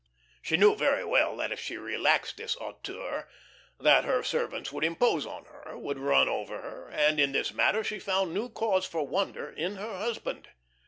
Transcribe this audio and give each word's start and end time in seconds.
She 0.41 0.57
knew 0.57 0.73
very 0.75 1.05
well 1.05 1.37
that 1.37 1.51
if 1.51 1.59
she 1.59 1.77
relaxed 1.77 2.37
this 2.37 2.55
hauteur, 2.55 3.29
that 3.79 4.03
her 4.03 4.23
servants 4.23 4.71
would 4.71 4.83
impose 4.83 5.27
on 5.27 5.45
her, 5.45 5.77
would 5.77 5.99
run 5.99 6.27
over 6.27 6.59
her, 6.59 6.89
and 6.89 7.19
in 7.19 7.33
this 7.33 7.53
matter 7.53 7.83
she 7.83 7.99
found 7.99 8.33
new 8.33 8.49
cause 8.49 8.87
for 8.87 9.05
wonder 9.07 9.51
in 9.51 9.75
her 9.75 9.95
husband. 9.97 10.47